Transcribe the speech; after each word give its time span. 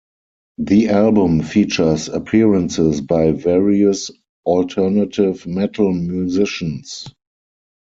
The 0.57 0.89
album 0.89 1.41
features 1.43 2.09
appearances 2.09 3.01
by 3.01 3.33
various 3.33 4.09
alternative 4.47 5.45
metal 5.45 5.93
musicians. 5.93 7.05